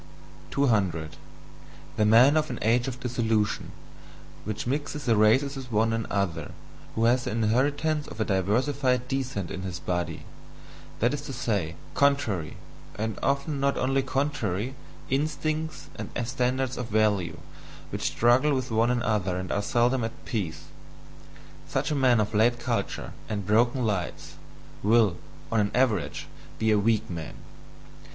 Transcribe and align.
200. 0.49 1.15
The 1.95 2.05
man 2.05 2.35
of 2.35 2.49
an 2.49 2.57
age 2.63 2.87
of 2.87 2.99
dissolution 2.99 3.71
which 4.45 4.65
mixes 4.65 5.05
the 5.05 5.15
races 5.15 5.55
with 5.57 5.71
one 5.71 5.93
another, 5.93 6.53
who 6.95 7.05
has 7.05 7.25
the 7.25 7.29
inheritance 7.33 8.07
of 8.07 8.19
a 8.19 8.25
diversified 8.25 9.07
descent 9.07 9.51
in 9.51 9.61
his 9.61 9.77
body 9.79 10.23
that 10.97 11.13
is 11.13 11.21
to 11.21 11.33
say, 11.33 11.75
contrary, 11.93 12.57
and 12.95 13.19
often 13.21 13.59
not 13.59 13.77
only 13.77 14.01
contrary, 14.01 14.73
instincts 15.11 15.89
and 15.97 16.09
standards 16.27 16.77
of 16.79 16.87
value, 16.87 17.37
which 17.91 18.01
struggle 18.01 18.55
with 18.55 18.71
one 18.71 18.89
another 18.89 19.37
and 19.37 19.51
are 19.51 19.61
seldom 19.61 20.03
at 20.03 20.25
peace 20.25 20.63
such 21.67 21.91
a 21.91 21.95
man 21.95 22.19
of 22.19 22.33
late 22.33 22.57
culture 22.57 23.13
and 23.29 23.45
broken 23.45 23.85
lights, 23.85 24.33
will, 24.81 25.17
on 25.51 25.59
an 25.59 25.69
average, 25.75 26.25
be 26.57 26.71
a 26.71 26.79
weak 26.79 27.07
man. 27.07 27.35